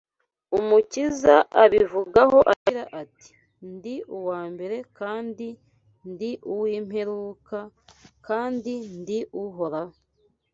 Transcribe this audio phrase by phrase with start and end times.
[0.57, 3.31] Umukiza abivugaho agira ati:
[3.71, 5.47] Ndi uwa mbere kandi
[6.11, 7.59] ndi uw’imperuka,
[8.27, 9.95] kandi ndi Uhoraho